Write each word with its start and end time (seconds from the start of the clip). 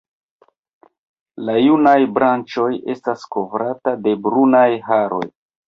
La 1.49 1.55
junaj 1.65 1.93
branĉoj 2.17 2.71
estas 2.95 3.29
kovrata 3.37 3.97
de 4.09 4.17
brunaj 4.27 4.67
haroj. 4.93 5.25